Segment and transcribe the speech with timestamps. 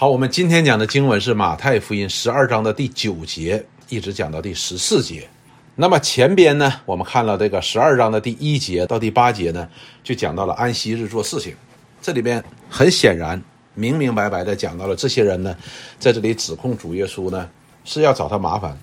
[0.00, 5.28] 好，我们今天讲的经文是马太福音十二章的第九节，一直讲到第十四节。
[5.74, 9.68] 那么前边呢，我们看了这个十二章的第一节到第八节呢，
[10.04, 11.52] 就讲到了安息日做事情。
[12.00, 12.40] 这里边
[12.70, 13.42] 很显然
[13.74, 15.56] 明明白白的讲到了这些人呢，
[15.98, 17.50] 在这里指控主耶稣呢
[17.84, 18.78] 是要找他麻烦。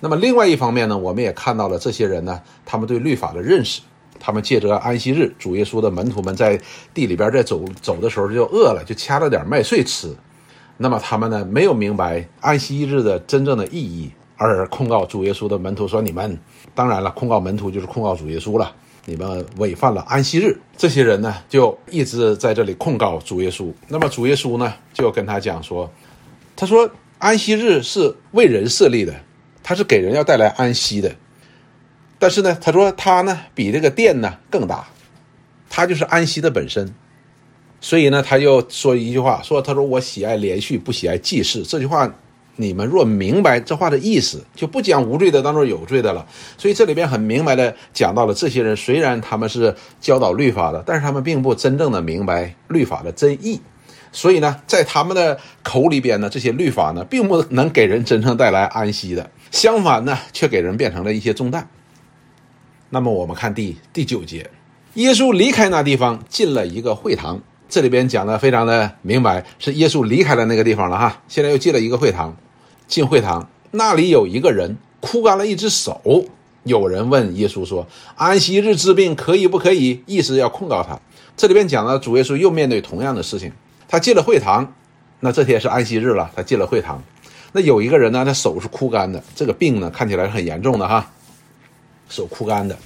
[0.00, 3.80] 那么另外一方面呢，我们也看到了这些人呢，他们对律法的认识，
[4.20, 6.60] 他们借着安息日，主耶稣的门徒们在
[6.92, 10.14] 地里边在走走的时候就饿了，就掐了点麦穗吃。
[10.80, 16.38] 那么他们呢没有明白安息日的真正的意义，而控告主耶稣的门徒说：“你们
[16.72, 18.72] 当然了，控告门徒就是控告主耶稣了，
[19.04, 23.72] 你们违反了安息日。”这些人呢就一直在这里控告主耶稣。
[23.88, 25.90] 那么主耶稣呢就跟他讲说
[26.54, 26.88] ：“他说
[27.18, 29.12] 安息日是为人设立的，
[29.64, 31.12] 他是给人要带来安息的。
[32.20, 34.86] 但是呢，他说他呢比这个殿呢更大，
[35.68, 36.94] 他就是安息的本身。”
[37.80, 42.12] 所以呢，他就说一句话，说：“他说我喜爱连续，不喜爱记事。”这句话，
[42.56, 46.26] 你们若明白这话的意思，就不将无罪的当做有罪的了。
[46.56, 53.60] 所以这里边很明白的讲到了，这些人虽然他们是教导律法的，但是他们并不真正的明白律法的真意。
[54.10, 61.68] 所以呢，在他们的口里边呢，这些律法呢，并不能给人真正带来安息的，相反呢，却给人变成了一些重担。
[62.90, 64.50] 那么我们看第第九节，
[64.94, 67.40] 耶稣离开那地方，进了一个会堂。
[67.68, 72.34] 这里边讲的非常的明白，是耶稣离开了那个地方了哈，现在又进了一个会堂，
[72.86, 76.24] 进会堂那里有一个人枯干了一只手，
[76.64, 80.98] 有人问耶稣说：“安息日治病可以不可以？”意思要控告他。
[81.36, 83.52] 这里边讲了主耶稣又面对同样的事情，
[83.86, 84.74] 他进了会堂，
[85.20, 87.02] 那这天是安息日了，他进了会堂，
[87.52, 91.10] 那有一个人呢，他手是枯干的，这个病呢看起来是很严重的哈，
[92.08, 92.76] 手枯干的。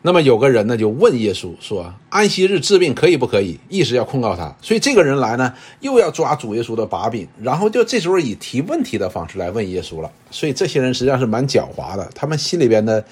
[0.00, 4.54] 那么有个人呢，就问耶稣说：“安息日治病可以不可以？”意思要控告他。
[4.62, 10.10] 所以这个人来呢，又要抓主耶稣的把柄，然后就这时候以提问题的方式来问耶稣了。
[10.30, 13.04] 所以这些人实际上是蛮狡猾的，他们心里边的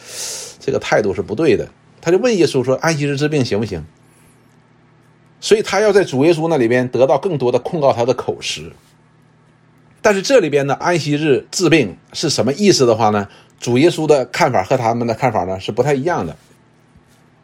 [0.61, 1.69] 这个态度是不对的。
[2.01, 3.85] 他就问耶稣说：“安息日治病行不行？”
[5.41, 8.73] 所以他要在主耶稣那里边得到更多的控告他的口实。
[10.01, 13.27] 但是这里边的安息日治病是什么意思的话呢？
[13.59, 16.37] 主耶稣的看法和他们的看法呢是不太一样的。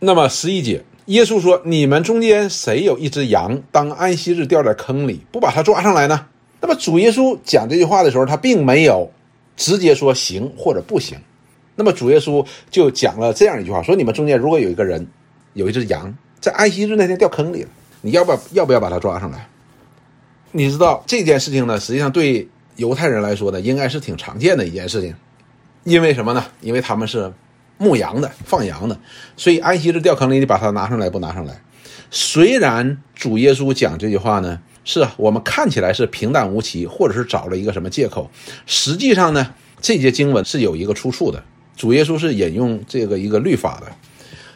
[0.05, 6.27] 那么十一节，耶稣说：“你们中间谁有一只羊，当安息日掉在坑里，不把它抓上来呢？”
[6.61, 9.09] 那么主耶稣讲这句话的时候，他并没有
[9.57, 11.17] 直接说行或者不行。
[11.77, 15.07] 那么主耶稣就讲了这样一句话：“说你们中间如果有一个人
[15.53, 17.69] 有一只羊在安息日那天掉坑里了，
[18.01, 19.49] 你要不要要不要把它抓上来？”
[20.51, 25.15] 你知道这件事情呢，实际上对犹太人来说呢，应该是挺常见的一件事情，
[25.85, 26.45] 因为什么呢？
[26.61, 27.33] 因为他们是。
[27.79, 28.99] 牧羊的放羊的，
[29.37, 31.61] 所以安息日掉坑里，你把它拿上来不拿上来？
[32.11, 38.31] 虽然主耶稣讲这句话呢，是我们看起来是平淡无奇，或者是找了一个什么借口，
[38.67, 41.43] 实际上呢，这节经文是有一个出处的。
[41.75, 43.91] 主耶稣是引用这个一个律法的，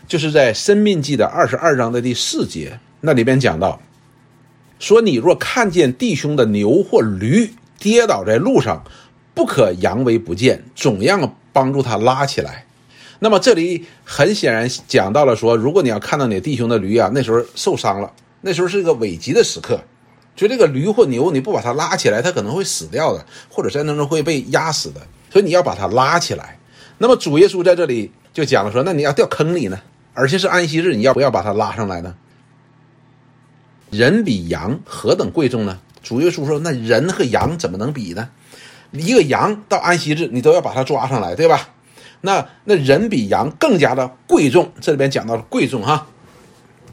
[0.07, 3.81] 就是在《生命记》的二十二章的第四节，那里边讲到，
[4.79, 8.85] 说你若看见弟兄的牛或驴跌倒在路上，
[9.33, 12.66] 不可扬为不见，总要帮助他拉起来。
[13.19, 18.13] 那么这里很显然讲到了说，如果你要看到你弟兄的驴啊，那时候受伤了，
[18.43, 19.81] 那时候是一个危急的时刻，
[20.35, 25.01] 就这个驴或牛，你不把它拉起来，它可能会死掉的，或者在那中会被压死的，
[25.31, 26.59] 所以你要把它拉起来。
[26.99, 29.81] 那么主耶稣在这里就讲了说，那你要掉坑里呢，
[30.15, 32.15] 而且是安息日，你要不要把它拉上来呢？
[33.91, 35.79] 人比羊何等贵重呢？
[36.03, 38.29] 主耶稣说，那人和羊怎么能比呢？
[38.93, 41.69] 一个羊到安息日，你都要把它抓上来，对吧？
[42.27, 46.09] 那那人比羊更加的贵重，这里边讲到了贵重哈，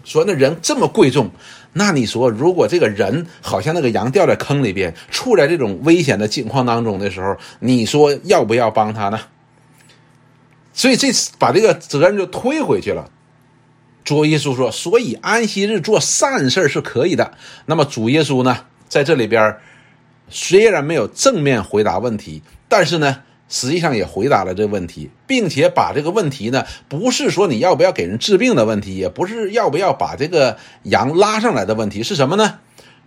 [0.06, 1.32] 说那人这么贵重，
[1.74, 9.20] 那你说如果这个人好像那个羊掉在坑里边，处在这种危险的境况当中的时候，你说要不要帮他呢？
[10.72, 13.10] 所以这次把这个责任就推回去了。
[14.06, 17.34] 主耶稣说，所以安息日做善事是可以的。
[17.66, 19.58] 那么主耶稣呢，在这里边
[20.30, 23.24] 虽然没有正面回答问题，但是呢。
[23.50, 32.60] 实际上也回答了这个问题，并且把这个问题呢，不是说你要不要给人治病的问题，也不是要不要把这个羊拉上来的问题，是什么呢？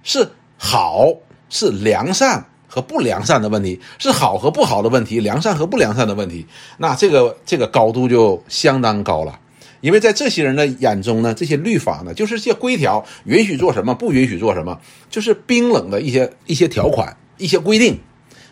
[0.04, 1.12] 是好
[1.48, 6.46] 是良善和不良善的问题，是好和不好的问题，良善和不良善的问题。
[6.78, 9.40] 那这个这个高度就相当高了，
[9.80, 14.78] 因为在这些人的眼中呢，这些律法呢，就是些规条，允许做什么，不允许做什么，
[15.10, 17.98] 就是冰冷的一些一些条款、一些规定。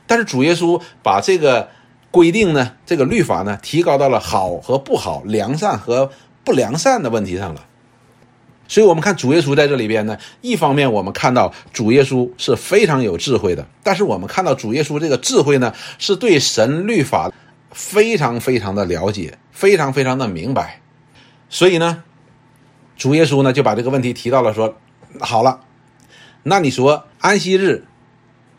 [0.07, 1.69] 但是主耶稣把这个。
[2.15, 6.13] 规定呢，这个律法呢，提高到了好和不好、良善和
[6.45, 7.67] 不良善的问题上了。
[8.69, 17.33] 所以，我们看主耶稣在这里边呢，一方面我们看到主耶稣是非常有智慧的，但是我们看到主耶稣这个智慧呢，是对神律法
[17.73, 20.83] 非常非常的了解，非常非常的明白。
[21.51, 22.05] 所以呢，
[22.97, 24.77] 主耶稣呢就把这个问题提到了，说
[25.19, 25.63] ：“好了，
[26.45, 27.87] 那你说安息日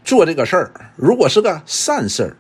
[0.06, 2.38] 做这个事儿，如果是个善事儿。”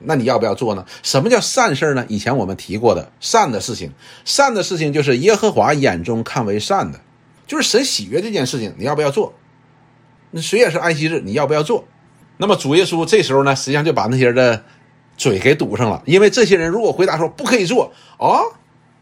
[0.00, 0.84] 那你要不要做呢？
[1.02, 2.04] 什么叫善事呢？
[2.08, 3.92] 以前我们提过的善的事情，
[4.24, 7.00] 善的事情就是耶和华眼中看为善的，
[7.48, 9.34] 就是神喜悦这件事情，你要不要做？
[10.30, 11.88] 那谁也是安息日，你要不要做？
[12.36, 14.62] 那么主耶稣这时候呢，实际上就把那些人的
[15.16, 18.38] 嘴给堵上了，因为这些人如果回答说不可以做啊，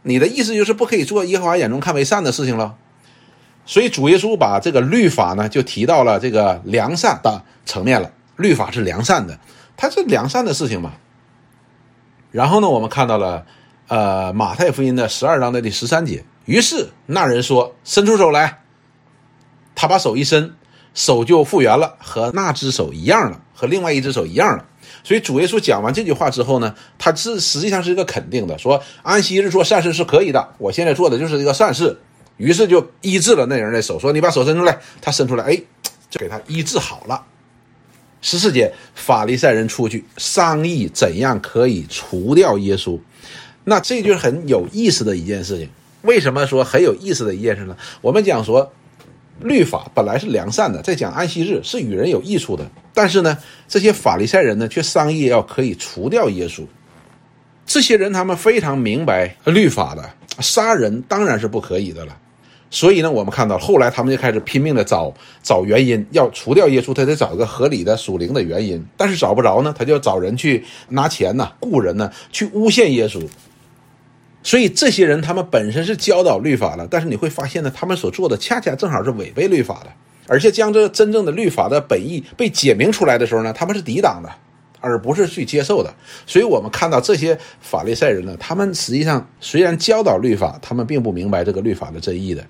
[0.00, 2.78] 你的意思就是不可以做耶和华眼中看为善的事情了。
[3.66, 9.38] 所以主耶稣把这个律法呢，就提到了这个良善的层面了，律法是良善的。
[9.76, 10.92] 它是良善的事情嘛。
[12.30, 13.44] 然后呢，我们看到了，
[13.88, 16.24] 呃，马太福音的十二章的第十三节。
[16.44, 18.60] 于是那人说：“伸出手来。”
[19.74, 20.54] 他把手一伸，
[20.94, 24.64] 手就复原了，和那只手一样了，和另外一只手一样了。
[25.02, 30.54] 所以主耶稣讲完这句话之后呢，他是实际上是一个肯定的，说安息日做善事是可以的。
[30.58, 31.98] 我现在做的就是一个善事。
[32.36, 35.56] 于是就医治了那人的手，说：“你把手伸出来。”他伸出来，哎，
[36.10, 37.24] 就给他医治好了。
[38.20, 42.98] 十四节，法利赛人出去商议怎样可以除掉耶稣，
[43.64, 45.68] 那这就是很有意思的一件事情。
[46.02, 47.76] 为什么说很有意思的一件事呢？
[48.00, 48.72] 我们讲说，
[49.40, 56.64] 律法本来是良善的，在讲安息日是与人有益处的，但是呢，这些法利赛人呢却商议要可以除掉耶稣。
[57.64, 60.10] 这些人他们非常明白律法的，
[60.40, 62.16] 杀人当然是不可以的了。
[62.68, 68.84] 所以呢，我们看到后来他们就开始拼命的找找原因，要除掉耶稣，他得找一个合理的属灵的原因。
[68.96, 73.22] 但是找不着呢，他就找人去拿钱呢，雇人呢去诬陷耶稣。
[74.42, 79.90] 所以这些人他们本身是教导律法的，但是你会发现呢，他们所做的恰恰正好是违背律法的，
[80.28, 84.30] 而且将这真正的律法的本意被解明出来的时候呢，他们是抵挡的，
[84.80, 85.94] 而不是去接受的。
[86.26, 92.44] 所以我们看到这些法利赛人呢，他们实际上虽然教导律法，他们并不明白这个律法的真意的。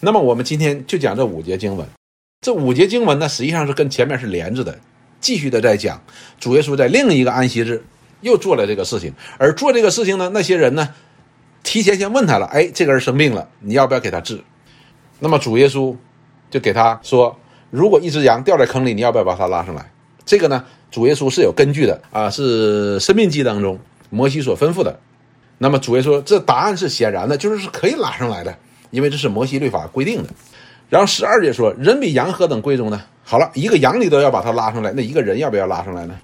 [0.00, 1.86] 那么我们今天就讲这五节经文，
[2.40, 4.78] 这五节经文呢，实际上是跟前面是连着的，
[5.20, 6.02] 继续的在讲
[6.40, 7.84] 主耶稣在另一个安息日
[8.20, 10.88] 又做了这个事情，而做这个事情呢，那些人呢，
[11.62, 14.42] 提前先问他了，哎，这个人生病了，你要不要给他治？
[15.20, 15.96] 那么主耶稣
[16.50, 17.38] 就给他说，
[17.70, 19.91] 如果一只羊掉在坑里，你要不要把它拉上来？
[20.24, 23.78] 这个呢，主耶稣是有根据的啊，是生命记当中
[24.10, 24.98] 摩西所吩咐的。
[25.58, 28.56] 那么主耶稣这答案是显然的，就是是可以拉上来的。
[28.90, 30.28] 因为这是摩西律法规定的，
[30.90, 33.02] 然后十二节说人比羊何等贵重呢？
[33.24, 36.14] 好了，一个羊你都要把它拉上来，那一个人要不要拉上来呢？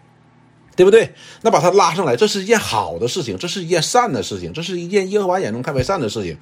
[0.77, 1.15] 对不对？
[1.41, 6.37] 那把它拉上来，这是一件好的事情，这是一件善的事情，这是一件耶和华眼中看为善的事情，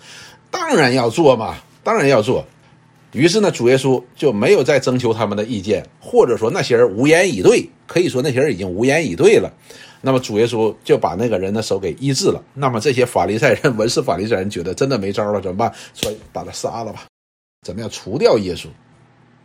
[0.50, 1.55] 当然要做嘛，
[1.85, 2.44] 当然要做。
[3.16, 9.50] 于是呢，主耶稣就没有再征求他们的意见，或者说那些人无言以对，可以说那些人已经无言以对了。
[10.02, 12.44] 那么主耶稣就把那个人的手给医治了。
[12.52, 15.72] 那么这些法利赛人、文士法利赛人觉得真的没招了，怎么办？
[15.94, 17.06] 说把他杀了吧，
[17.66, 18.66] 怎么样除掉耶稣？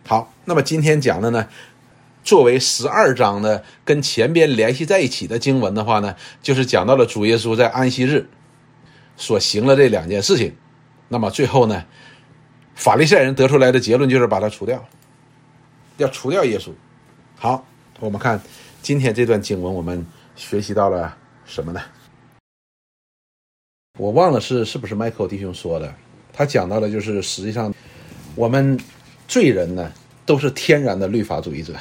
[0.05, 1.47] 好，那么今天讲的呢，
[2.23, 8.27] 作为十二章的跟前边联系在一起的经文的话呢，就是讲到了主耶稣在安息日
[9.15, 10.53] 所行了这两件事情。
[11.07, 11.85] 那么最后呢，
[12.81, 14.83] 法利赛人得出来的结论就是把他除掉，
[15.97, 16.71] 要除掉耶稣。
[17.37, 17.63] 好，
[17.99, 18.41] 我们看
[18.81, 20.03] 今天这段经文，我们。
[20.33, 21.15] 学习到了
[21.45, 21.79] 什么呢？
[23.99, 25.93] 我忘了是是不是 Michael 弟兄说的，
[26.33, 27.71] 他讲到的就是实际上
[28.33, 28.79] 我们
[29.27, 29.91] 罪人呢
[30.25, 31.75] 都是天然的律法主义者。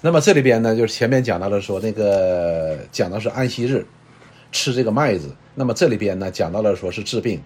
[0.00, 3.84] 那么这里边呢，就是前面讲到了说那个讲到是安息日
[4.52, 7.42] 吃这个麦子，那么这里边呢讲到了说是治病。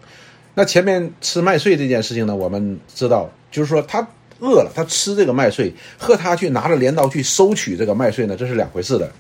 [0.61, 4.07] 那前面吃麦穗这件事情呢，我们知道就是说他
[4.41, 9.11] 饿了，他吃这个麦穗，和他去拿着镰刀去收取这个麦穗呢，这是两回事的。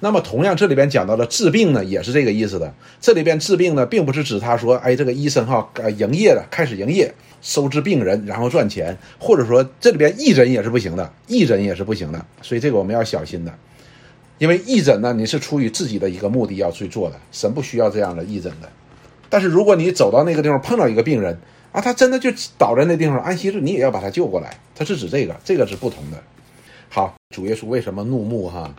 [0.00, 2.74] 那么，同样，这里边讲到了治病呢，也是这个意思的。
[3.00, 12.26] 这里边治病呢，并不是指他说，哎，这个医生哈，呃，营业的，开始营业，收治病人，然后赚钱，或者说这里边义诊也是不行的，义诊也是不行的。
[12.42, 13.54] 所以这个我们要小心的，
[14.38, 18.68] 因为义诊呢，你是出于自己的一个目的要去做的，神不需要这样的义诊的。
[19.28, 21.38] 但是如果你走到那个地方碰到一个病人
[21.72, 26.22] 啊，他真的就倒在那地方安息日，你也要把他救过来，他是指这个，这个是不同的。
[26.88, 28.74] 好，主耶稣为什么怒目哈？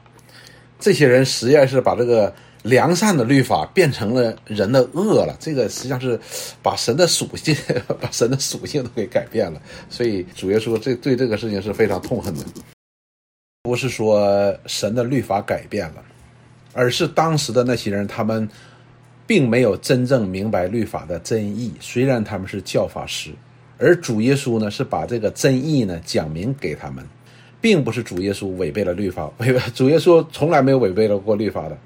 [0.80, 6.20] 这些人实际上是把这个良善的律法变成了人的恶了，这个实际上是
[6.64, 7.56] 把神的属性、
[8.02, 9.62] 把神的属性都给改变了。
[9.90, 12.46] 所以主耶稣这对这个事情是非常痛恨的，
[13.62, 16.04] 不是说神的律法改变了，
[16.74, 18.50] 而是当时的那些人他们
[19.30, 21.72] 并没有真正明白律法的真意。
[21.80, 23.30] 虽然他们是教法师，
[23.78, 27.06] 而主耶稣呢是把这个真意呢讲明给他们，
[27.62, 31.78] 并不是主耶稣违背了律法，违 主耶稣从来没有违背了过律法的，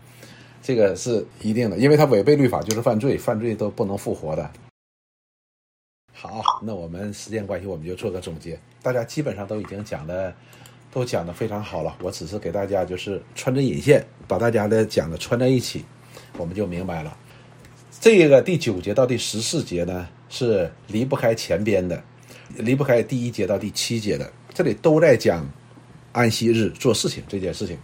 [0.61, 4.49] 这个是一定的，因为他违背律法就是犯罪，犯罪都不能复活的。
[6.13, 8.57] 好，那我们时间关系，我们就做个总结。
[8.81, 10.33] 大家基本上都已经讲的，
[10.93, 11.93] 都讲的非常好了。
[12.01, 15.83] 我只是给大家就是穿针引线，把大家的讲的穿在一起，
[16.37, 17.17] 我们就明白了。
[18.03, 22.03] 这个第九节到第十四节呢，是离不开前边的，
[22.57, 25.49] 离不开第一节到第七节的，这里都在讲
[26.11, 27.77] 安息日做事情这件事情。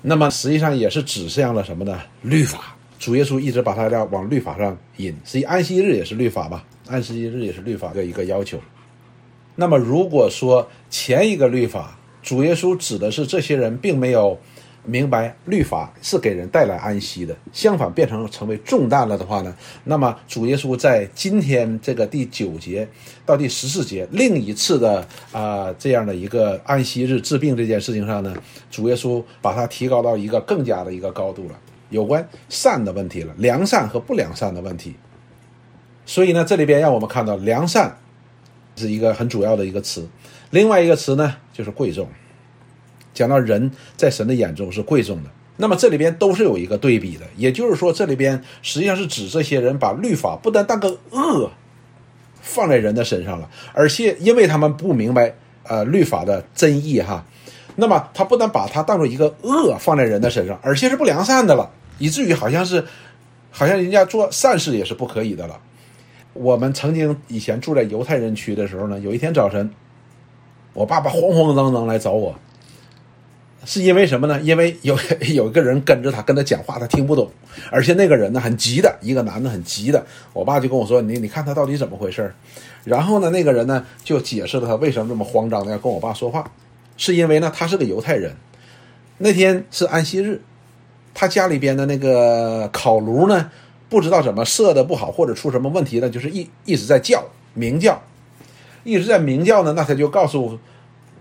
[0.00, 2.00] 那么实际上也是指向了什么呢？
[2.22, 2.74] 律法。
[2.98, 6.64] 主耶稣一直把他要往律法上引，实际安息日也是律法吧？
[6.88, 8.58] 安息日也是律法的一个要求。
[9.56, 14.40] 那么如果说前一个律法，主耶稣指的是这些人并没有
[14.84, 19.54] 明白律法是给人带来安息的，相反变成成为重担了的话呢？
[19.84, 22.86] 那么主耶稣在今天这个第九节
[23.24, 28.34] 到第十四节另一次的啊这样的一个安息日治病这件事情上呢，
[28.70, 31.58] 主耶稣把它提高到一个更加的一个高度了。
[31.90, 34.94] 有关善的问题了，良善和不良善的问题。
[36.06, 37.96] 所以呢，这里边让我们看到良善
[38.76, 40.08] 是一个很主要的一个词。
[40.50, 42.08] 另外一个词呢，就是贵重。
[43.14, 47.24] 讲到人在神的眼中是贵重的，那么这里边都是有一个对比的。
[47.36, 51.50] 也就是说，这里边实际上是指这些人把律法不但当个恶
[52.42, 57.24] 放在人的身上了，而且因为他们不明白呃律法的真意哈，
[57.76, 61.70] 那么他不但把它当做一个恶放在人的身上，而且是不良善的了。
[61.98, 62.84] 以至于好像是，
[63.50, 65.60] 好像人家做善事也是不可以的了。
[66.32, 69.70] 我们曾经以前住在犹太人区的时候呢，有一天早晨，
[70.72, 72.34] 我爸爸慌慌张张来找我，
[73.64, 74.40] 是因为什么呢？
[74.42, 74.96] 因为有
[75.34, 77.30] 有一个人跟着他，跟他讲话，他听不懂，
[77.70, 80.04] 而且那个人呢很急的，一个男的很急的。
[80.32, 82.32] 我爸就跟我说：“你你看他到底怎么回事？”
[82.84, 86.50] 然后呢，那个人呢就解释了他为什么这么慌张的要跟我爸说话，
[86.96, 88.36] 是因为呢他是个犹太人，
[89.18, 90.40] 那天是安息日。
[91.16, 93.48] 他家里边的那个烤炉呢，
[93.88, 98.02] 不知道怎么设的不好，或者出什么问题了，就是一一直在叫鸣叫，
[98.82, 99.72] 一直在鸣叫呢。
[99.76, 100.58] 那他就告诉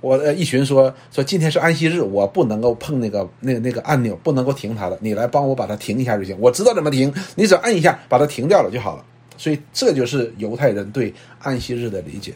[0.04, 6.36] 我，呃，一群说说今天是安息日，我不能够碰那个那那个按钮，不能够停它的，你来帮我把它停一下就行。
[6.42, 9.06] 我知道怎么停，你只要按一下把它停掉了就好了。
[9.38, 12.34] 所以这就是犹太人对安息日的理解。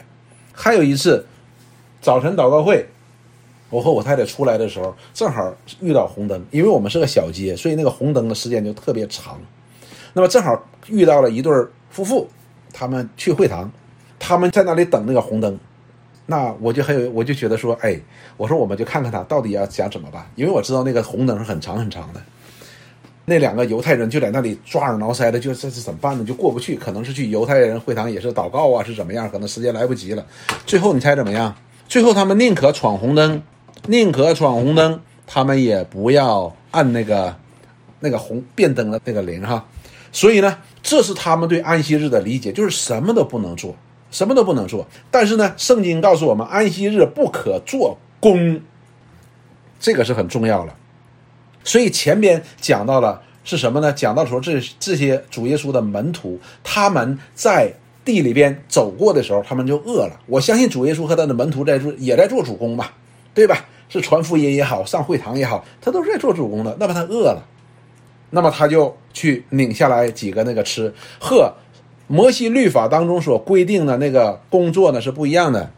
[0.53, 1.25] 还有一次
[2.01, 2.85] 早晨祷告会。
[3.69, 9.37] 我和我太太出来的时候，正好遇到红灯，因为我们是个小街，所以那个红灯的时间就特别长。
[10.13, 10.57] 那么正好
[10.87, 11.53] 遇到了一对
[11.89, 12.25] 夫妇，
[12.71, 13.69] 他们去会堂，
[14.17, 15.59] 他们在那里等那个红灯。
[16.29, 17.99] 那我就还有，我就觉得说，哎，
[18.35, 22.21] 我说我们就看看他到底要想怎么办，因为我知道那个红灯是很长很长的。
[23.25, 26.23] 那两个犹太人就在那里抓耳挠腮的，就这是怎么办呢？
[26.23, 29.29] 就过不去，可能是去犹太人会堂也是祷告啊，是怎么样？
[29.29, 30.25] 可能时间来不及了。
[30.65, 31.55] 最后你猜怎么样？
[31.87, 33.41] 最后他们宁可闯红灯。
[33.87, 37.33] 宁可闯红灯，他们也不要按那个
[38.01, 39.65] 那个红变灯的那个铃哈。
[40.11, 43.75] 所以呢，这是他们对安息日的理解，就是什么都不能做，
[44.17, 44.87] 什么都不能做。
[45.11, 48.59] 但是呢，圣经告诉我们，安息日不可做工，
[49.79, 50.73] 这个是很重要的。
[51.63, 53.93] 所以前边讲到了是什么呢？
[53.93, 57.71] 讲到说这这些主耶稣的门徒，他们在
[58.03, 60.19] 地里边走过的时候，他们就饿了。
[60.25, 62.93] 我相信主耶稣和他的门徒在做，也在做主工吧。
[63.35, 63.65] 对吧？
[63.87, 66.75] 是传福音也好，上会堂也好，他都是在做主公的。
[66.79, 67.45] 那么他饿了，
[68.31, 70.91] 那么他就去拧下来几个那个吃。
[71.19, 71.53] 呵，
[72.07, 75.69] 摩西律法当中所规定的那个工作呢是不一样的。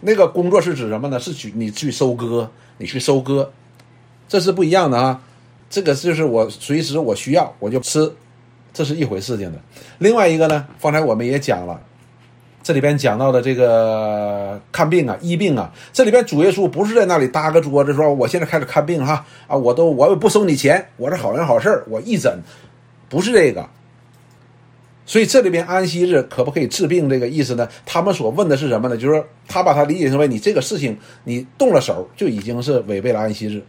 [0.00, 1.18] 那个工作是指什么呢？
[1.18, 3.48] 是去你去收割，你去收割，
[4.28, 5.20] 这是不一样的啊。
[5.70, 8.12] 这个就是我随时我需要我就吃，
[8.72, 9.58] 这是一回事情的。
[9.98, 11.80] 另外一个呢，方才我们也讲了。
[12.62, 22.40] 这里边讲到的这个看病啊、医病啊，这里边主耶稣不是在那里搭个桌子说：“我现在开始看病哈啊，我都我也不收你钱，我是好人好事我一诊，
[23.08, 23.68] 不是这个。”
[25.06, 27.66] 所以这里边安息日可不可以治病这个意思呢？
[27.86, 28.96] 他们所问的是什么呢？
[28.96, 33.62] 就是说他把它理解成为你这个事情你动了手就已经是违背了安息日。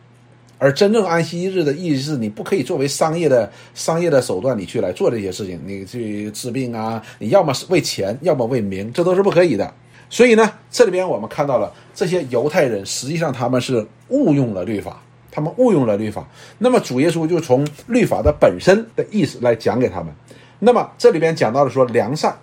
[0.57, 9.71] 而真正安息日的意思是你不可以作为商业的商业的手段，你去来做这些事情，你去治病啊，你要么是为钱，要么为名，这都是不可以的。
[10.09, 16.27] 所以呢，这里边我们看到了这些犹太人，实际上他们是误用了律法，他们误用了律法。
[16.57, 20.11] 那么主耶稣就从律法的本身的意思来讲给他们。
[20.59, 22.37] 那么这里边讲到了说良善，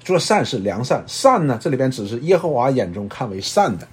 [0.00, 3.86] 做善是良善，善呢这里边只是耶和华眼中看为善的。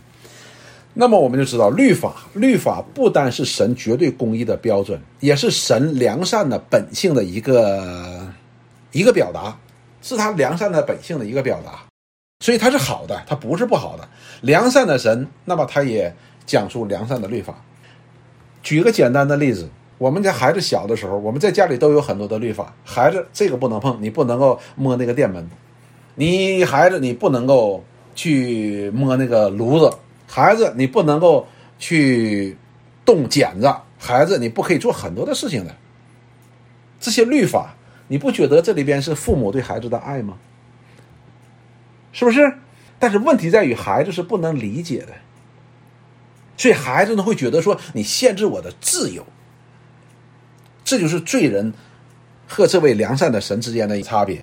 [0.93, 8.27] 那么我们就知道，律法，律法不单是神绝对公义的标准，也是神良善的本性的一个
[8.91, 9.57] 一个表达，
[10.01, 11.79] 是他良善的本性的一个表达。
[12.41, 14.07] 所以它是好的，它不是不好的。
[14.41, 16.13] 良善的神，那么他也
[16.45, 17.55] 讲出良善的律法。
[18.62, 22.74] 举个简单的例子，我们家孩子小的时候，我们在家里都有很多的律法。
[22.84, 25.50] 孩子，这个不能碰，你不能够摸那个电门。
[26.16, 27.84] 你孩子，你不能够
[28.14, 29.90] 去摸那个炉子。
[30.28, 31.48] 孩子，你不能够
[31.80, 32.58] 去
[33.06, 33.74] 动剪子。
[33.98, 35.75] 孩子，你不可以做很多的事情的。
[37.00, 37.75] 这些律法，
[38.08, 40.38] 你不觉得这里边是父母对孩子的爱吗？
[42.12, 42.54] 是不是？
[42.98, 45.14] 但是问题在于，孩子是不能理解的，
[46.58, 49.25] 所以孩子呢会觉得说你限制我的自由。
[50.86, 51.74] 这就是罪人
[52.48, 54.42] 和这位良善的神之间的差别。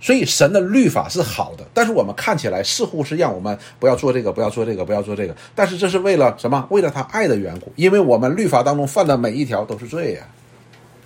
[0.00, 5.36] 所以神的律法是好的，但是我们看起来似乎是让我们不要做这个，不要做这个，不要做这个。
[5.54, 6.66] 但是这是为了什么？
[6.70, 10.26] 为了他爱的缘故，因为我们律法当中犯的每一条都是罪呀。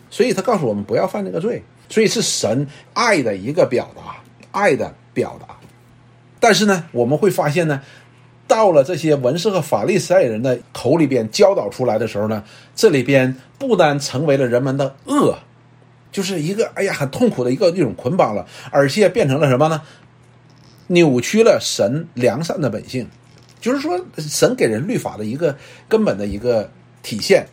[0.09, 1.62] 所以他告诉我们不要犯这个罪。
[1.88, 4.16] 所以是神爱的一个表达，
[4.50, 5.55] 爱的表达。
[6.40, 7.81] 但是呢，我们会发现呢，
[8.49, 15.38] 到了这些文士和法利赛人的口里边教导出来的时候呢，这里边不单成为了人们的恶，
[16.12, 19.83] 就是一个哎呀很痛苦的一个一种捆绑了，而且变成了什么呢？
[20.88, 23.09] 扭曲了神良善的本性，
[23.61, 25.57] 就是说神给人律法的一个
[25.88, 26.71] 根本的一个
[27.03, 27.47] 体现，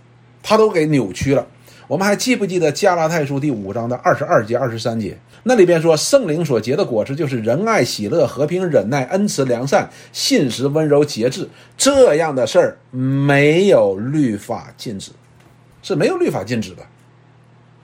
[0.44, 1.48] 他都给扭曲了。
[1.88, 5.18] 我们还记不记得加拉太书第五章的二十二节、二十三节？
[5.44, 11.50] 那里边说，圣灵所结的果子就是仁爱、喜乐、和平、忍耐、恩慈、良善、信实、温柔、节制。
[11.78, 15.12] 这样的事儿没有律法禁止，
[15.82, 16.84] 是没有律法禁止的。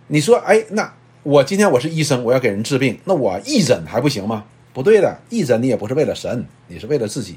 [0.07, 4.45] 你说，哎，那我今天我是医生，我要给人治病，那我义诊还不行吗？
[4.71, 7.35] 不对的，义诊你也不是为了神，你是为了自己，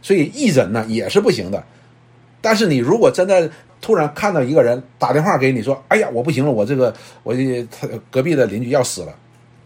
[0.00, 1.62] 所以义诊呢也是不行的。
[2.40, 6.92] 但是你如果真的突然看到一个人打电话给你说：“哎呀，我不行了，我这个
[7.22, 7.34] 我
[7.70, 9.14] 他隔壁的邻居要死了”，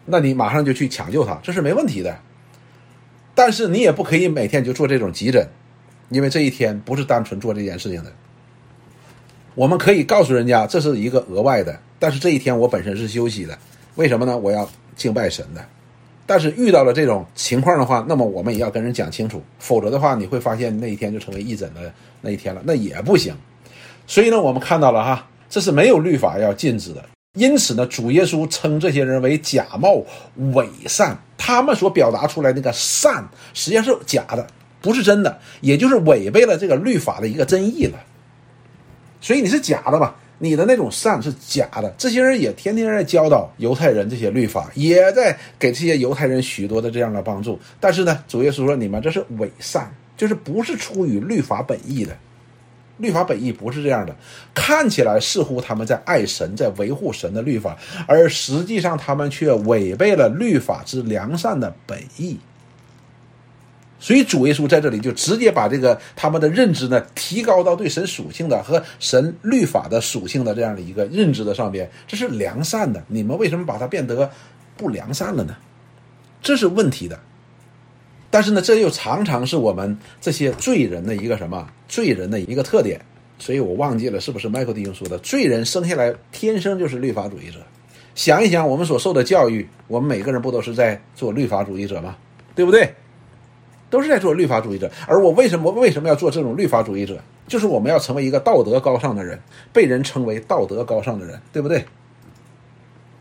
[0.06, 2.16] 那你马上就去抢救他，这是没问题的。
[3.34, 5.46] 但是你也不可以每天就做这种急诊，
[6.08, 8.12] 因为这一天不是单纯做这件事情的。
[9.54, 13.58] 我们可以告诉人家这是一个额外的，但是这一天我本身是休息的，
[13.96, 14.36] 为什么呢？
[14.36, 15.64] 我要敬拜神的。
[16.26, 23.34] 但是遇到了这种情况的话，那么我们也要跟人讲清楚，否则的话，你会发现那一天就成为义诊的那一天了，那也不行。
[24.06, 27.04] 所以呢，我们看到了哈，这是没有律法要禁止的。
[27.36, 30.04] 因此呢，主耶稣称这些人为假冒
[30.54, 34.44] 伪善，他们所表达出来那个善实际上是假的，
[34.80, 38.00] 不是真的，也就是违背了这个律法的一个真意了。
[39.20, 40.16] 所以你是假的吧？
[40.38, 47.58] 你的那种善是假的，这些人也天天在教导犹太人这些律法，也在给这些犹太人许多的这样的帮助。
[47.80, 52.16] 但是呢，主耶稣说你们这是伪善，就是不是出于律法本意的，
[52.98, 54.14] 律法本意不是这样的。
[54.54, 62.38] 看起来似乎他们在爱神，在维护神的律法，而实际上他们却违背了律法之良善的本意。
[63.98, 73.02] 所以主耶稣在这里就直接把这个他们的认知呢提高到对神属性的和神律法的属性的这样的一个认知的上边，这是良善的。
[73.08, 74.30] 你们为什么把它变得
[74.76, 75.56] 不良善了呢？
[76.42, 77.18] 这是问题的。
[78.36, 83.00] 但是呢，这又常常是我们这些罪人的一个什么罪人的一个特点。
[83.38, 87.60] 所以我忘记了是不是迈克弟兄说的，罪人生下来天生就是律法主义者。
[88.14, 92.14] 想一想，我们所受的教育，我们每个人不都是在做律法主义者吗？
[92.54, 92.94] 对不对？
[93.88, 97.18] 都是在做律法主义者，而我为什么为什么要做这种律法主义者？
[97.48, 99.40] 就是我们要成为一个道德高尚的人，
[99.72, 101.82] 被人称为道德高尚的人，对不对？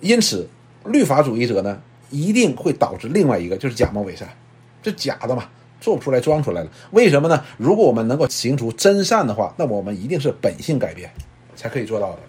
[0.02, 0.46] 因此，
[0.84, 4.28] 律法主义者呢，一定会导致另外一个就是假冒伪善，
[4.86, 5.46] 这假的嘛，
[5.82, 6.70] 做不出来装出来了。
[6.92, 7.44] 为什么呢？
[7.58, 11.10] 如果我们能够行出真善的话，那我们一定是本性改变
[11.56, 12.20] 才可以做到的。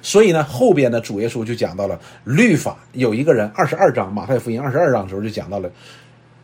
[0.00, 5.68] 所以呢，后边的主耶稣就讲到了律法，有一个人二十二章马太福音二十二章的时候就讲到了。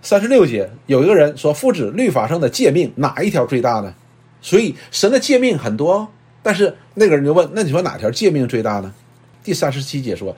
[0.02, 3.94] 三十六节有一个人说：“父子律法上的诫命哪一条最大呢？”
[4.42, 6.08] 所以神的诫命很多，
[6.42, 8.92] 但是那个人就问：“那你说哪条诫命最大呢？”
[9.44, 10.36] 第三十七节说：“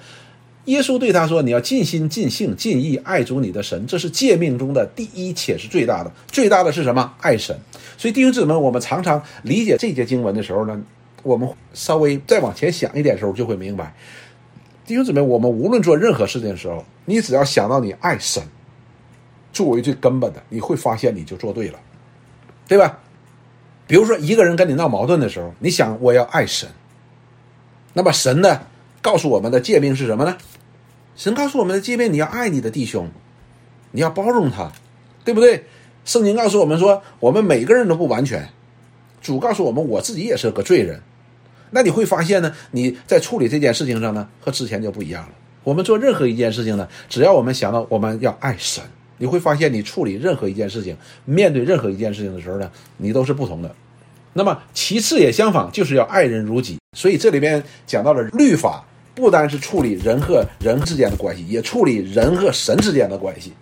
[0.69, 6.13] 耶稣对他说：‘你要尽心、尽性、尽意爱主你的神，这是诫命中的第一，且是最大的。
[6.27, 7.15] 最大的是什么？
[7.21, 7.59] 爱神。’
[7.97, 10.81] 所以弟兄姊妹，我们常常理解这节经文的时候呢，
[11.23, 13.95] 我们稍微再往前想一点的时候，就会明白，
[14.87, 18.43] 弟兄姊妹，我们无论做任何事情的时候，你只要想到你爱神。
[19.51, 21.81] 作为最根本的，你会发现你就做对了，
[22.69, 22.99] 对吧？
[23.87, 26.69] 比如说一个人跟你闹矛盾的时候，你想我要爱神，
[27.95, 28.61] 那么神呢
[29.01, 30.37] 告诉我们的诫命是什么呢？
[31.19, 33.11] 神告诉我们的诫命，你要爱你的弟兄，
[33.91, 34.71] 你要包容他，
[35.25, 35.65] 对不对？
[36.05, 38.49] 圣经告诉我们说，我们每个人都不完全。
[39.21, 41.03] 主告诉我们，我自己也是个罪人。
[41.73, 45.31] 那你会发现呢，你在处理这件事情上呢，和之前就不一样了。
[45.65, 48.83] 我们做任何一件事情呢，只要我们想到我们要爱神，
[49.17, 53.75] 你会发现你处理任何一件事情，面对任何一件事情的时候呢，你都是不同的。
[54.35, 56.79] 那么其次也相仿，就是要爱人如己。
[56.97, 58.87] 所以这里边讲到了律法，
[59.19, 63.53] 不单是处理人和人之间的关系，也处理人和神之间的关系。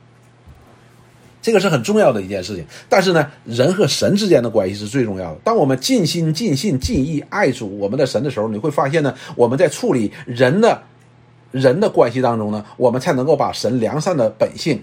[1.40, 5.40] 这个是很重要的一件事情，但是呢，人和神之间的关系是最重要的。
[5.42, 10.83] 当我们尽心、尽信、尽意爱主我们的神的时候，你会发现呢，我们在处理人的、
[11.53, 14.83] 人的关系当中呢，我们才能够把神良善的本性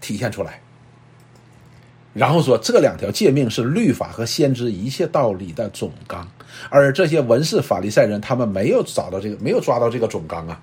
[0.00, 0.60] 体现出来。
[2.14, 6.26] 然后说，这两条诫命是律法和先知一切道理的总纲，
[6.70, 10.60] 而这些文士、法利赛人，他们没有找到这个，没有抓到这个总纲啊。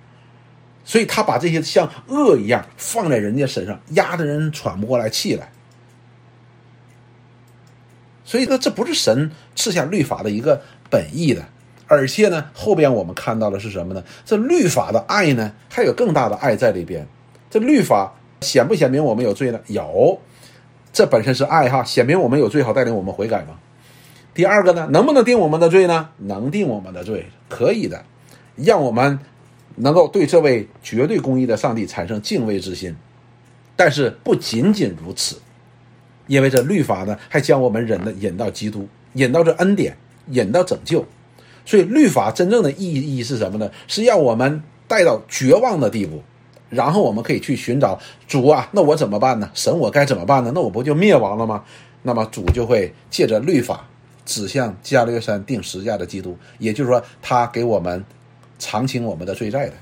[0.84, 5.52] 所以他把这些像恶一样放在人家身上，压得人喘不过来气来。
[8.24, 11.46] 所以呢，这不是神赐下律法的一个本意的，
[11.88, 14.04] 而且呢，后边我们看到的是什么呢？
[14.26, 17.08] 这律法的爱呢，还有更大的爱在里边。
[17.50, 19.60] 这律法显不显明我们有罪呢？
[19.68, 20.20] 有，
[20.96, 23.60] 这本身是爱哈，显明我们有罪，好带领我们悔改嘛。
[24.34, 26.10] 第二个呢，能不能定我们的罪呢？
[26.20, 28.06] 能定我们的罪，可以的，
[28.56, 29.20] 让我们。
[29.78, 32.96] 能够对这位绝对公义的上帝产生敬畏之心，
[33.76, 35.36] 但是不仅仅如此，
[36.28, 41.06] 因为这律法呢，还将我们忍的引到基督，引到这恩典，引到拯救。
[41.66, 43.70] 所以律法真正的意义是什么呢？
[43.86, 46.24] 是要我们带到绝望的地步，
[46.70, 49.50] 然后我们可以去寻找主啊，那我怎么办呢？
[49.54, 50.52] 神，我该怎么办呢？
[50.54, 51.64] 那我不就灭亡了吗？
[52.04, 53.86] 那么主就会借着律法
[54.26, 58.04] 指向加略山定十架的基督，也就是说，他给我们。
[58.58, 59.74] 偿清我们的罪债的，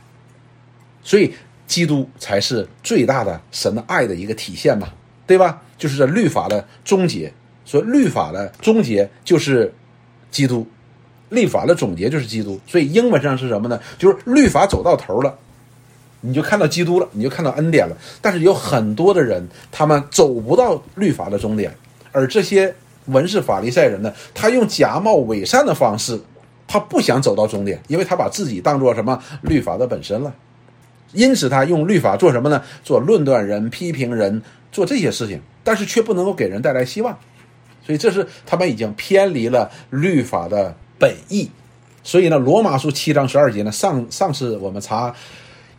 [1.03, 1.31] 所以
[1.67, 4.89] 基督才是最大的神的爱的一个体现嘛，
[5.27, 5.61] 对吧？
[5.77, 7.31] 就是这律法的终结，
[7.65, 9.71] 说律法的终结就是
[10.31, 10.65] 基督，
[11.29, 12.59] 律法的总结就是基督。
[12.65, 13.79] 所以英文上是什么呢？
[13.99, 15.37] 就是律法走到头了，
[16.25, 17.95] 你就看到基督了，你就看到恩典了。
[18.21, 21.73] 但是有很多的人，他们走不到律法的终点，
[22.11, 22.73] 而这些
[23.05, 26.19] 文士法利赛人呢，他用假冒伪善的方式。
[26.65, 30.33] 他不想走到终点，因为他把自己当做什么律法的本身了，
[31.11, 32.63] 因此他用律法做什么呢？
[32.83, 37.15] 做论断人、批评人，做这些事情，但是却不能够给人带来希望，
[37.85, 41.51] 所以这是他们已经偏离了律法的本意。
[42.01, 45.13] 所以呢，《罗马书》七章十二节呢，上上次我们查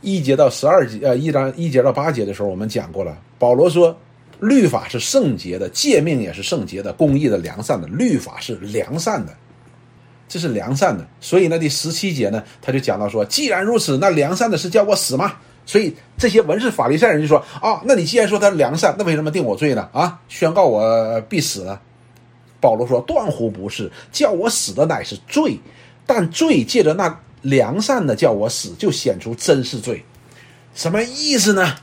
[0.04, 3.16] 一节到十二节，呃，一章一节到八节的时候，我们讲过了。
[3.38, 3.96] 保罗说，
[4.38, 9.32] 律法是圣洁的，诫命也是圣洁的，公义的、良善的，律法是良善的。
[10.28, 15.34] 这是良善的，所以呢，第十七节呢，他就讲到说，既然如此，那良善的是叫我死吗？
[15.66, 19.88] 所以这些文士法利赛人就说啊，那你既然说他良善，那为什么定我罪呢？
[19.92, 21.78] 啊，宣告我必死呢？
[22.60, 25.58] 保罗说，断乎不是，叫我死的乃是罪，
[26.06, 27.08] 但罪借着那
[27.44, 30.04] 良善的叫我死，就显出真是罪。
[30.74, 31.76] 什么意思呢？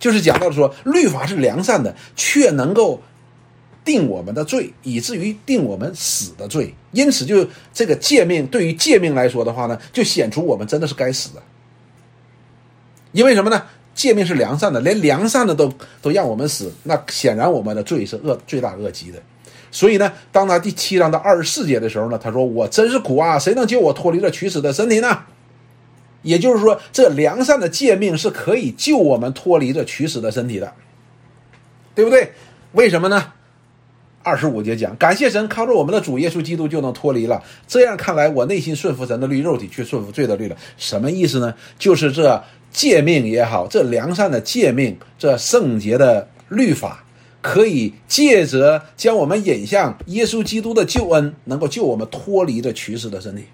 [0.00, 3.00] 就是讲到说，律法是良善的，却能够。
[3.84, 11.42] 定我们的罪，以至于定我们死的罪，因此就这个诫命对于诫命来说的话呢，就显出我们真的是该死的。
[13.12, 13.62] 因为什么呢？
[13.94, 19.22] 诫命是良善的，连良善的都都让我们死，那显然我们的罪是恶罪大恶极的。
[19.70, 25.18] 所以呢，当他第七章的二十四节的时候呢，他说：“我真是苦啊，谁能救我脱离这取死的身体呢？”
[26.22, 30.72] 也就是说，这良善的诫命是可以救我们脱离这取死的身体的，
[31.94, 32.32] 对不对？
[32.72, 33.32] 为什么呢？
[34.24, 37.42] 二十五节讲，感谢神，靠着我们的主耶稣基督就能脱离了。
[37.66, 40.56] 这样看来，我内心顺服神的律，肉体却顺服罪的律了。
[40.76, 41.54] 什么意思呢？
[41.78, 47.04] 就是这诫命也好，这良善的诫命，这圣洁的律法，
[47.40, 53.44] 可以借着将我们引向耶稣基督的救恩，能够救我们脱离这取死的身体，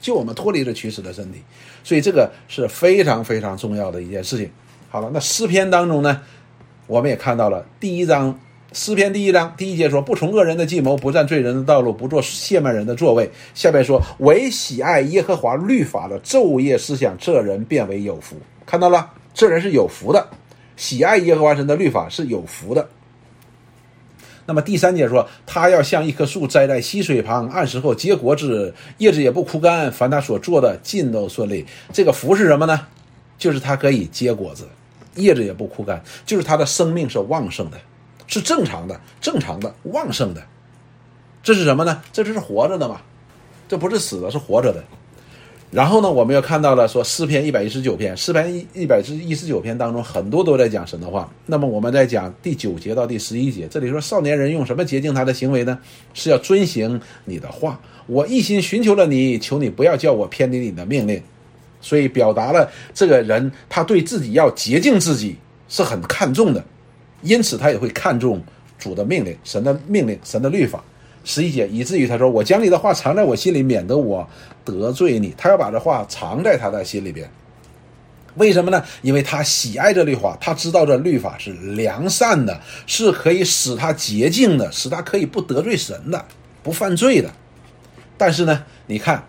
[0.00, 1.42] 救我们脱离这取死的身体。
[1.82, 4.50] 所以这个是非常非常重要的一件事情。
[4.88, 6.20] 好了，那诗篇当中呢，
[6.86, 8.38] 我们也看到了第一章。
[8.76, 18.34] 诗篇第一章第一节说：“不从恶人的计谋，不占罪人的道路，不做亵慢人的座位。”下边说：“唯喜爱耶和华律法的昼夜思想，这人变为有福。”
[18.66, 20.28] 看到了，这人是有福的，
[20.76, 22.88] 喜爱耶和华神的律法是有福的。
[24.46, 32.86] 那么第三节说：“他要像一棵树栽在溪水旁，按时候结果子，叶子也不枯干，凡他所做的尽都顺利。”这个福是什么呢？
[33.38, 34.68] 就是他可以结果子，
[35.16, 37.78] 叶子也不枯干，就是他的生命是旺盛的。
[38.26, 40.42] 是正常的，正常的，旺盛的，
[41.42, 42.02] 这是什么呢？
[42.10, 43.02] 这就是活着的嘛，
[43.68, 44.82] 这不是死的，是活着的。
[45.74, 51.28] 然后呢，我们又看到了说诗篇一百一十九篇，诗篇一一百一十九篇当中很多都在讲神的话。
[51.46, 55.76] 那么我们在讲第九节到第十一节，这里说少年人用什么洁净他的行为呢？
[56.12, 57.80] 是要遵行你的话。
[58.06, 61.20] 我一心寻求了你，求你不要叫我偏离你的命令。
[61.80, 65.34] 所以表达了这个人他对自己要洁净自己
[65.68, 66.64] 是很看重的，
[67.22, 68.40] 因此他也会看重
[68.78, 70.84] 主的命令、神的命令、神的律法。
[71.24, 74.28] 十一节，以至于他说：“我将你的话藏在我心里，免得我
[74.62, 77.28] 得罪你。”他要把这话藏在他的心里边，
[78.34, 78.84] 为什么呢？
[79.00, 86.22] 因为他喜爱这律法，他知道这律法是良善的，是可以使他洁净的，使他可以不得罪神的，
[86.62, 87.30] 不犯罪的。
[88.18, 89.24] 但是呢，你看，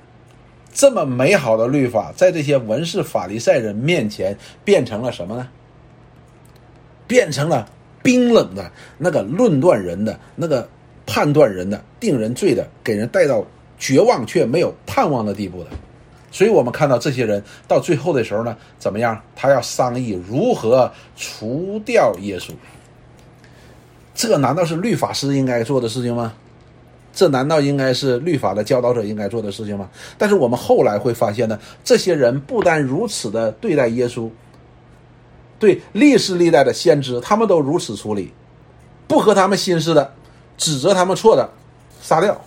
[0.73, 5.47] 这么美好的律法，在这些文士法利赛人面前，变成了什么呢？
[7.07, 7.69] 变成了
[8.03, 10.67] 冰冷的那个论断人的那个。
[11.05, 13.45] 判断人的、定人罪的、给人带到
[13.77, 15.69] 绝望却没有盼望的地步的，
[16.31, 19.21] 所以我们看到这些人到最后的时候呢，怎么样？
[19.35, 22.51] 他要商议如何除掉耶稣。
[24.13, 26.33] 这难道是律法师应该做的事情吗？
[27.13, 29.89] 这难道应该是律法的教导者应该做的事情吗？
[30.17, 34.29] 但是我们后来会发现呢，这些人不但如此的对待耶稣，
[35.59, 38.31] 对历世历代的先知，他们都如此处理，
[39.07, 40.13] 不合他们心思的。
[40.57, 41.49] 指责他们错的，
[42.01, 42.39] 杀掉。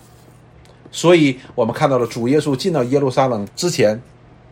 [0.91, 4.01] 所以我们看到了主耶稣进到耶路撒冷之前，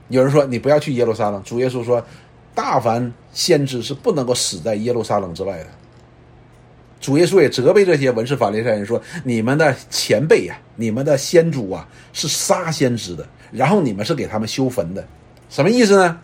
[0.09, 1.41] 有人说你不要去耶路撒冷。
[1.43, 2.05] 主耶稣说，
[2.53, 5.65] 大凡先知是不能够死在耶路撒冷之外的。
[7.01, 15.03] 主耶稣也责备这些文士法利赛人说：你们的前辈呀，你们的先祖啊，是杀先知的，然后你们是给他们修坟的，
[15.49, 16.19] 什么意思呢？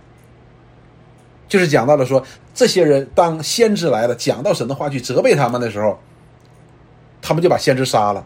[1.48, 6.00] 就是讲到了说，这些人当先知来了，讲到神的话去责备他们的时候。
[7.26, 8.24] 他们就把先知杀了，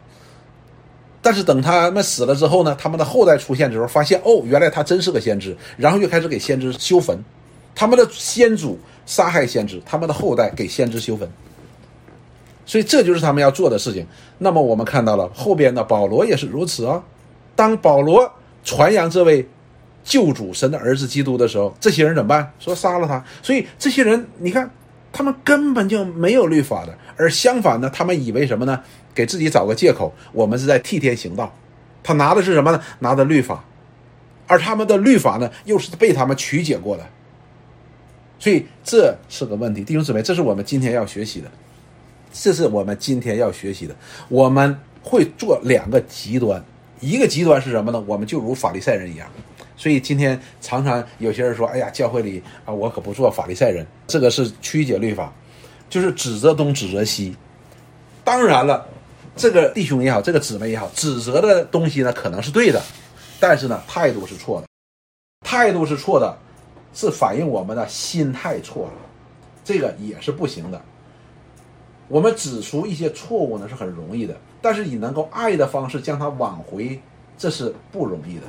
[1.21, 7.23] 但是等他们死了之后呢，他们的后代出现的时候，发现哦，原来他真是个先知，然后又开始给先知修坟。
[7.75, 11.29] 他们的先祖杀害先知，他们的后代给先知修坟。
[12.65, 14.05] 所以这就是他们要做的事情。
[14.39, 17.03] 那么我们看到了后边的保罗也是如此啊。
[17.55, 18.29] 当保罗
[18.63, 19.47] 传扬这位
[20.03, 22.51] 救主神的儿子基督的时候，这些人怎么办？
[22.59, 23.23] 说杀了他。
[23.43, 24.67] 所以这些人，你看。
[25.11, 28.81] 他们根本就没有律法的，而相反呢，他们以为什么呢？
[29.15, 31.51] 给自己找个借口，我们是在替天行道。
[32.03, 32.81] 他拿的是什么呢？
[32.99, 33.63] 拿的律法，
[34.45, 37.03] 而他们的律法呢，又是被他们曲解过的。
[38.39, 41.49] 所以这是个问题，弟兄姊妹，这是我们今天要学习的，
[42.31, 43.95] 这是我们今天要学习的。
[44.29, 46.63] 我们会做两个极端，
[46.99, 48.03] 一个极端是什么呢？
[48.05, 49.27] 我们就如法利赛人一样。
[49.77, 55.31] 所以今天常常有些人说：“哎呀，教会里啊，我可不做法利赛人。”这个是曲解律法，
[55.87, 57.35] 就是指责东指责西。
[58.23, 58.85] 当然了，
[59.35, 62.81] 这个弟兄也好，这个姊妹也好，指责的东西呢可能是对的，
[63.39, 64.67] 但是呢态度是错的。
[65.45, 66.35] 态度是错的，
[66.93, 68.93] 是反映我们的心态错了，
[69.63, 70.81] 这个也是不行的。
[72.07, 76.99] 我们指出一些错误呢是很容易的，但是以能够爱的方式将它挽回，
[77.37, 78.43] 这是不容易的。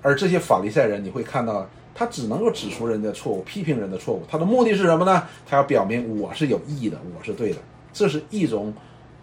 [0.00, 4.22] 而这些法利赛人，你会看到，他只能够指出人的错误，批评人的错误。
[4.28, 5.24] 他的目的是什么呢？
[5.46, 7.56] 他要表明我是有意义的，我是对的。
[7.92, 8.72] 这是一种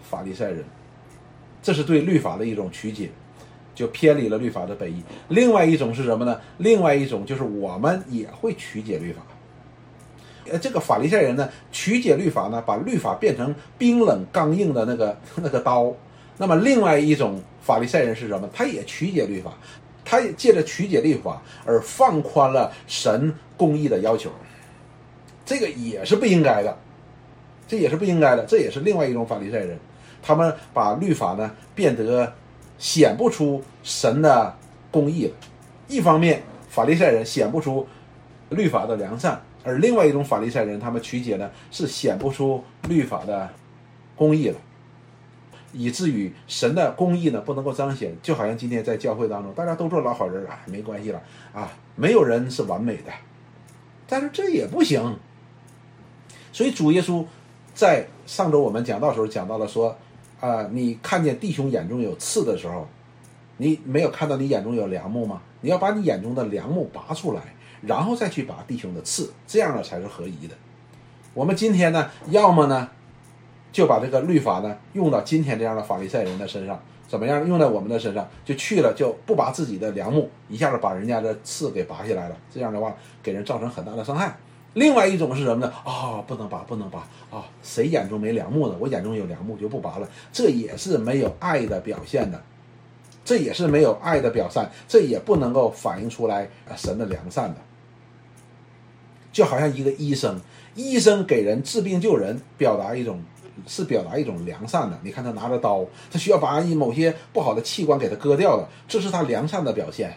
[0.02, 0.64] 法利赛人，
[1.62, 3.10] 这是对律法的一种曲解，
[3.74, 5.02] 就偏离了律法的本意。
[5.30, 6.40] 另外一种是什么呢？
[6.58, 9.22] 另外一种就是我们也会曲解律法。
[10.52, 15.94] 呃，这个法利赛人呢，曲解律法呢，把律法变成冰冷刚硬的那个 那个刀。
[16.38, 18.48] 那么另外一种法利赛人是什么？
[18.54, 19.54] 他也曲解律法。
[20.06, 24.30] 他借着曲解律法而放宽了神公义的要求，
[25.44, 26.78] 这个也是不应该的，
[27.68, 29.78] 这也是不应该的，这也是另外一种法利赛人，
[30.22, 32.32] 他们把律法呢变得
[32.78, 34.56] 显不出神的
[34.92, 35.34] 公义了。
[35.88, 37.88] 一方面，法利赛人显不出
[38.50, 43.50] 律法的良善，而另外一种法利赛人，他们曲解呢是显不出律法的
[44.16, 44.58] 公义了。
[45.76, 51.22] 以至于神的公义呢不能够彰显，就好像今天在教会当中，大家都做老好人啊，没关系了
[51.54, 53.12] 啊，没有人是完美的，
[54.08, 55.18] 但是这也不行。
[56.54, 57.26] 所以主耶稣
[57.74, 59.96] 在上周我们讲到时候讲到了说，
[60.40, 62.88] 啊，你看见弟兄眼中有刺的时候，
[63.58, 65.42] 你没有看到你眼中有梁木吗？
[65.62, 67.42] 你要把你眼中的梁木拔出来，
[67.82, 70.56] 然后再去拔弟兄的刺，这样呢才是合宜的。
[71.34, 72.90] 我们今天呢，要么呢？
[73.76, 78.26] 就把这个律法呢用到今天这样的法利赛人的身上，怎么样用在我们的身上？
[78.46, 82.38] 就去了就不拔自己的梁木，一下子把人家的刺给拔下来了。
[82.50, 84.34] 这样的话给人造成很大的伤害。
[84.76, 85.74] 另外一种是什么呢？
[85.84, 87.44] 啊，不能拔，不能拔啊！
[87.62, 88.78] 谁眼中没梁木呢？
[88.80, 92.42] 我眼中有梁木就不拔了，这也是没有爱的表现的。
[93.26, 97.58] 这也是没有爱的表现，这也不能够反映出来啊神的良善的。
[99.34, 100.40] 就好像一个医生，
[100.76, 103.22] 医生给人治病救人，表达一种
[103.66, 105.00] 是表达一种良善的。
[105.04, 110.16] 你看他拿着刀，他需要把一某些不好的器官给他割掉了，这是他良善的表现。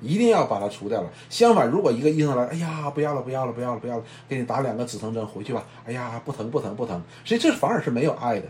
[0.00, 1.10] 一定要把它除掉了。
[1.28, 5.66] 相反，如果一个医生来，哎呀，不要了，不要了，不要了，不要了，给你打两个止疼针，回去吧。
[5.84, 7.02] 哎呀，不疼，不疼，不疼。
[7.24, 8.46] 所以这反而是没有爱的。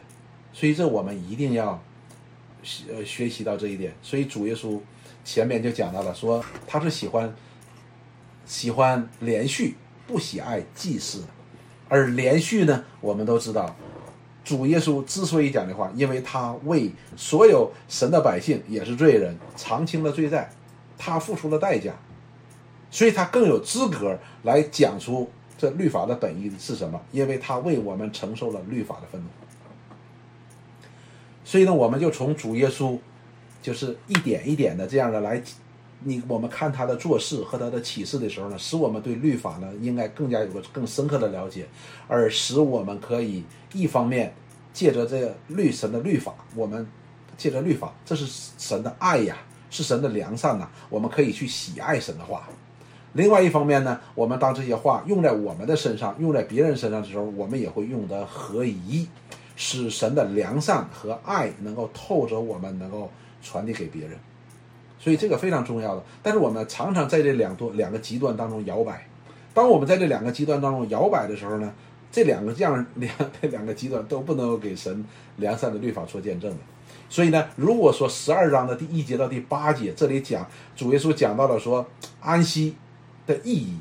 [0.53, 1.83] 所以这我们一定要
[2.91, 3.95] 呃学习到这一点。
[4.03, 4.79] 所以主耶稣
[5.25, 7.35] 前面就讲到了，说他是喜欢
[8.45, 9.75] 喜欢连续，
[10.07, 11.25] 不喜爱祭祀。
[11.89, 13.75] 而连续呢，我们都知道，
[14.45, 20.51] 主耶稣之所以讲这话，因为他为所有神的百姓也是罪人，偿清了罪债。
[21.01, 21.93] 他付出了代价，
[22.91, 29.29] 所以他更有资格来讲出这律法的本意是什么，因为他为我们承受了律法的愤怒。
[31.45, 32.99] 所以呢，我们就从主耶稣，
[33.63, 35.41] 就是一点一点的这样的来，
[36.05, 41.67] 你我们看他的做事和他的启示的时候呢，使我们对律法呢应该更加有个更深刻的了解，
[42.07, 44.35] 而使我们可以一方面
[44.73, 46.87] 借着这律神的律法，我们
[47.37, 49.37] 借着律法，这是神的爱呀。
[49.71, 52.49] 是神的良善呐，我们可以去喜爱神的话。
[53.13, 59.07] 另外一方面呢，我们当这些话用在我们的身上，用在别人身上的时候，我们也会用得合宜，
[59.57, 63.11] 使神的良善和爱能够透着我们，能够
[63.43, 64.19] 传递给别人。
[64.99, 66.03] 所以这个非常重要的。
[66.23, 69.07] 但是我们常常在这两多两个极端当中摇摆。
[69.55, 71.73] 当我们在这两个极端当中摇摆的时候呢，
[72.13, 75.05] 这两个 这样两这两个极端都不能够给神
[75.37, 76.57] 良善的律法做见证的。
[77.11, 81.87] 所以呢，如果说十二章的第一节到第八节，这里讲主耶稣讲到了说
[82.21, 82.77] 安息
[83.27, 83.79] 的意义，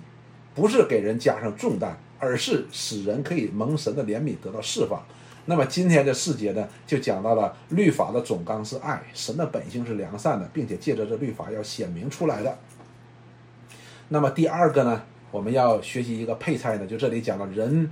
[0.56, 5.04] 不是给人加上重担，而是使人可以蒙神的怜悯得到释放。
[5.50, 12.58] 那么今天的四节呢，就讲到了律法的总纲是爱，神的本性是良善的，并且借着这律法要显明出来的。
[14.10, 17.90] 那么第二个呢，我们要学习一个配菜呢，就这里讲了人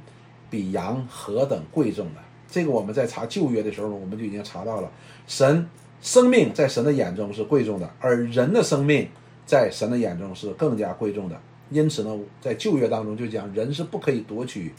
[0.50, 2.22] 比羊何等贵重的。
[2.50, 4.92] 这个我们在查旧约的时候呢，我们就已经查到了，
[5.26, 5.66] 神
[6.02, 9.08] 生命在神的眼中是贵重的，而人的生命
[9.46, 11.42] 在神的眼中是更加贵重的。
[11.70, 14.74] 因此呢，在旧约当中就讲，人是不可以夺取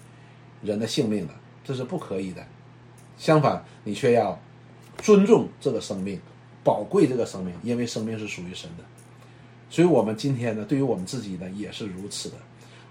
[0.63, 1.33] 人的性命的，
[1.65, 2.47] 这是不可以的。
[3.17, 4.39] 相反，你却要
[4.99, 6.21] 尊重这个生命，
[6.63, 8.85] 宝贵这个生命，因为生命是属于神的。
[9.69, 12.37] 所以，我们今天呢，对于我们自己呢，也是如此的。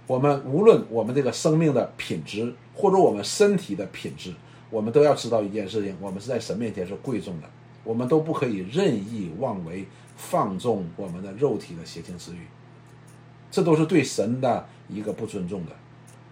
[0.08, 4.34] 我们无论我们这个生命的品质，或者我们身体的品质。
[4.72, 7.48] 我们都要知道一件事情，我们是在神面前是贵重的，
[7.84, 9.86] 我们都不可以任意妄为，
[10.18, 12.40] 放纵我们的肉体的邪情私欲，
[13.52, 15.72] 这都是对神的一个不尊重的。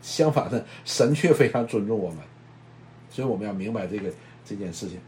[0.01, 2.17] 相反的，神却非常尊重我们，
[3.13, 4.11] 所以我们要明白这个
[4.43, 4.99] 这件事情。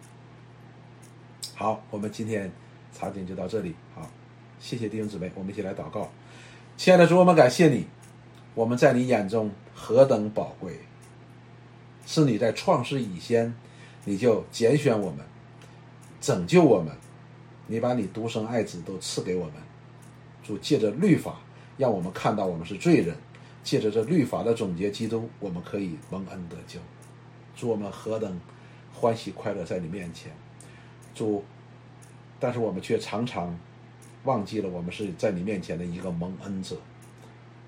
[1.55, 2.51] 好，我们今天
[2.93, 3.73] 查经就到这里。
[3.95, 4.07] 好，
[4.59, 6.07] 谢谢弟兄姊妹，我们一起来祷告。
[6.77, 7.87] 亲爱的主，我们感谢你，
[8.53, 10.77] 我们在你眼中何等宝贵。
[12.05, 13.51] 是你在创世以前，
[14.03, 15.25] 你就拣选我们，
[16.21, 16.95] 拯救我们，
[17.65, 19.53] 你把你独生爱子都赐给我们，
[20.43, 21.39] 主借着律法
[21.75, 23.17] 让我们看到我们是罪人，
[23.63, 26.79] 借着这律法的总结基督，我们可以蒙恩得救，
[27.55, 28.39] 主我们何等
[28.93, 30.31] 欢喜快乐在你面前，
[31.13, 31.43] 主，
[32.39, 33.57] 但是我们却常常
[34.23, 36.75] 忘记了我们是在你面前的一个蒙恩者，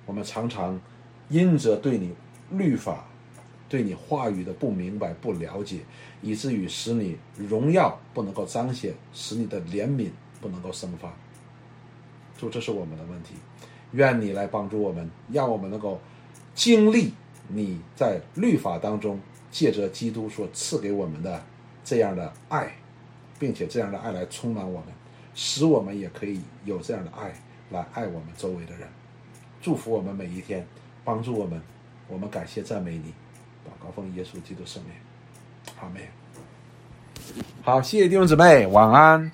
[0.06, 0.80] 我们常常
[1.30, 2.14] 因着对你
[2.52, 3.06] 律法。
[3.70, 5.82] 对你话语的不明白、不了解，
[6.22, 11.14] 以至于使你荣耀不能够彰显，使你的怜悯不能够生发。
[12.38, 13.34] 主，这是我们的问题。
[13.92, 16.00] 愿你来帮助我们，让我们能够
[16.56, 17.12] 经历
[17.50, 19.20] 你在律法当中
[19.52, 21.44] 借着基督所赐给我们的
[21.84, 22.72] 这样的爱，
[23.40, 24.90] 并且这样的爱来充满我们，
[25.34, 27.34] 使我们也可以有这样的爱
[27.72, 28.88] 来爱我们周围的人。
[29.62, 30.66] 祝福我们每一天，
[31.04, 31.62] 帮助我们。
[32.10, 33.14] 我们感谢赞美你。
[33.66, 34.94] 祷告奉耶稣基督圣名，
[35.76, 36.08] 好没？
[37.62, 39.26] 好，谢谢弟兄姊妹，晚安。